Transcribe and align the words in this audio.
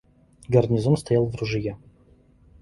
Гарнизон 0.49 0.97
стоял 0.97 1.27
в 1.27 1.35
ружье. 1.35 1.77